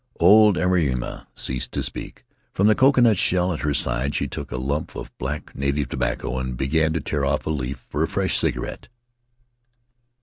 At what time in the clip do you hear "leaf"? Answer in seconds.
7.51-7.85